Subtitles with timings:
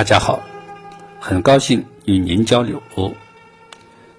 [0.00, 0.40] 大家好，
[1.20, 2.80] 很高兴与您交流。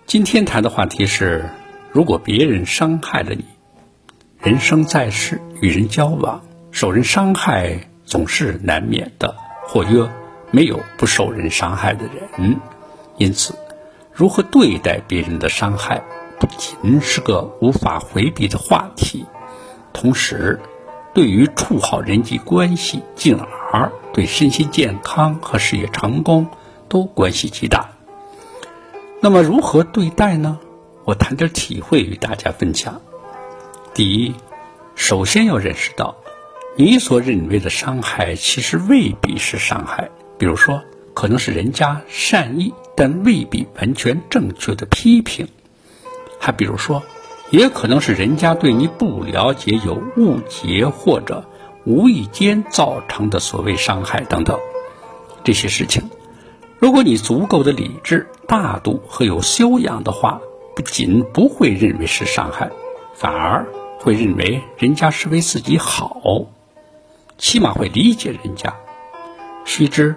[0.05, 1.49] 今天谈的话题是：
[1.92, 3.44] 如果别人伤害了你，
[4.38, 6.39] 人生在世，与人交往，
[6.70, 9.36] 受人伤害总是难免的。
[9.65, 10.08] 或曰，
[10.51, 12.59] 没有不受人伤害的人。
[13.18, 13.55] 因此，
[14.13, 16.04] 如何对待别人的伤害，
[16.40, 19.26] 不仅是个无法回避的话题，
[19.94, 20.59] 同时，
[21.16, 23.36] 对于处好人际关系，进
[23.72, 26.48] 而对身心健康和事业成功
[26.90, 27.92] 都关系极大。
[29.22, 30.60] 那么如何对待呢？
[31.04, 33.02] 我谈点体会与大家分享。
[33.94, 34.36] 第一，
[34.96, 36.16] 首先要认识到，
[36.76, 40.10] 你所认为的伤害其实未必是伤害。
[40.38, 40.82] 比如说，
[41.14, 45.46] 可能是人家善意但未必完全正确的批评；
[46.40, 47.04] 还比如说，
[47.50, 51.46] 也可能是人家对你不了解、有误解或者
[51.85, 54.59] 无意间造成的所谓伤害等等。
[55.44, 56.09] 这些事情。
[56.80, 60.41] 如果你足够的理智、大度和有修养的话，
[60.75, 62.72] 不仅不会认为是伤害，
[63.14, 63.67] 反而
[64.00, 66.47] 会认为人家是为自己好，
[67.38, 68.73] 起码会理解人家。
[69.63, 70.16] 须知，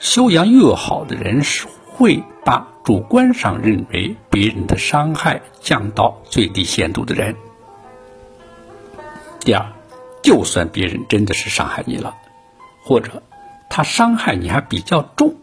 [0.00, 7.36] 修养越好的人是会把主观上认为别人的伤害降到最低限度的人。
[9.38, 9.64] 第二，
[10.22, 12.16] 就算别人真的是伤害你了，
[12.82, 13.22] 或者
[13.68, 15.34] 他伤害你还比较重。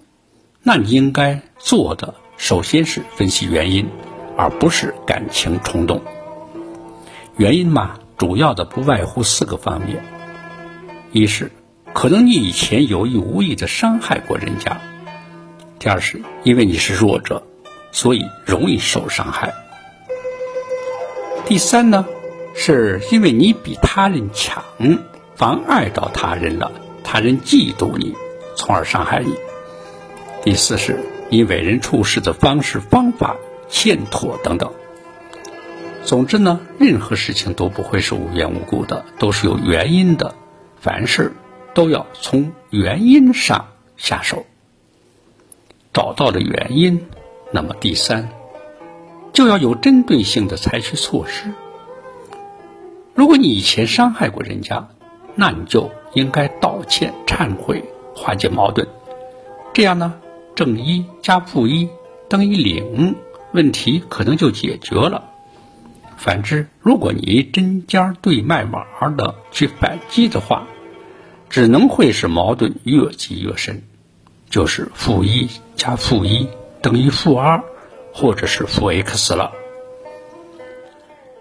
[0.64, 3.90] 那你应该做的，首先是分析原因，
[4.36, 6.02] 而不是感情冲动。
[7.38, 10.04] 原因嘛，主要的不外乎四个方面：
[11.12, 11.52] 一是
[11.94, 14.78] 可能你以前有意无意的伤害过人家；
[15.80, 17.44] 第二是因为你是弱者，
[17.92, 19.50] 所以容易受伤害；
[21.46, 22.06] 第三呢，
[22.60, 24.64] 是因为你比他人强，
[25.36, 26.72] 妨碍到他人了，
[27.04, 28.16] 他人嫉妒你，
[28.56, 29.36] 从而伤害你。
[30.44, 31.00] 第四是，
[31.30, 33.36] 你为人处事的方式方法
[33.70, 34.74] 欠妥等等。
[36.04, 40.34] 总之呢，任何事情都不会是无缘无故的，都是有原因的。
[40.80, 41.34] 凡事
[41.76, 43.68] 都要从原因上
[43.98, 44.46] 下手。
[45.94, 47.06] 找到了原因，
[47.52, 48.30] 那么第三，
[49.32, 51.52] 就要有针对性的采取措施。
[53.38, 54.90] 你以前伤害过人家，
[55.36, 57.84] 那你就应该道歉、忏悔，
[58.16, 58.88] 化解矛盾。
[59.74, 60.16] 这样呢？
[60.56, 61.88] 正一加负一
[62.30, 63.16] 等于零，
[63.54, 65.24] 问题可能就解决了。
[66.18, 70.68] 反之，如果你针尖对麦芒的去反击的话，
[71.48, 73.84] 只能会使矛盾越积越深，
[74.50, 76.50] 就是负一加负一
[76.82, 77.64] 等于负二，
[78.12, 79.52] 或者是负 x 了。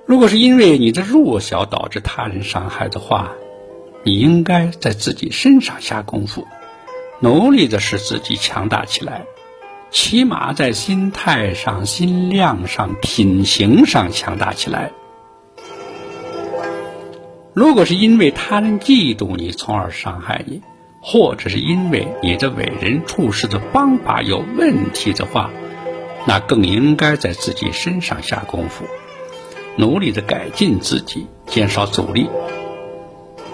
[0.06, 3.32] 如果是因为你的弱小导致他人伤害的话，
[4.04, 6.46] 你应该在自己身上下功夫。
[7.18, 9.24] 努力的使自己强大起来，
[9.90, 14.92] 起码在心态上、心量上、品行上强大起来。
[17.52, 20.60] 如果是因为他人嫉妒你，从而伤害你，
[21.00, 25.50] 或者是因为你的为人处事的方法有问题的话，
[26.26, 28.84] 那更应该在自己身上下功夫，
[29.76, 32.28] 努力的改进自己，减少阻力，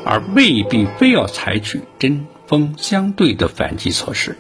[0.05, 2.27] 而未必非要采取针。
[2.49, 4.37] 锋相对的反击措施。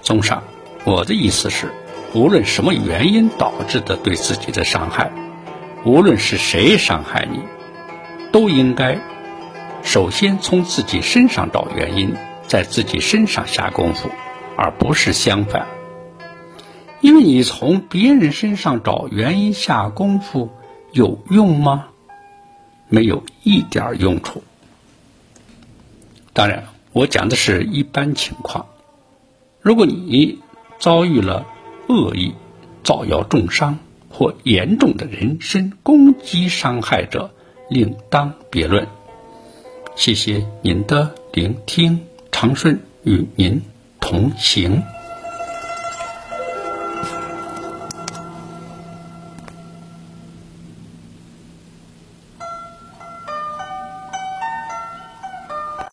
[0.00, 0.44] 综上，
[0.84, 1.70] 我的意思是，
[2.14, 5.12] 无论什么原因导致的对自己的伤害，
[5.84, 7.40] 无论是谁伤害你，
[8.32, 8.98] 都应该
[9.82, 12.16] 首先从自己身上找原因，
[12.46, 14.08] 在自己身上下功夫，
[14.56, 15.66] 而不是相反。
[17.00, 20.50] 因为你从别人身上找原因下功夫
[20.92, 21.86] 有用吗？
[22.88, 24.42] 没有一点用处。
[26.32, 28.66] 当然，我讲的是一般情况。
[29.60, 30.40] 如果你
[30.78, 31.46] 遭遇了
[31.88, 32.34] 恶意、
[32.82, 33.78] 造谣重伤
[34.08, 37.30] 或严重的人身攻击伤害者，
[37.68, 38.86] 另当别论。
[39.96, 42.00] 谢谢您的聆听，
[42.32, 43.62] 长顺与您
[44.00, 44.82] 同行。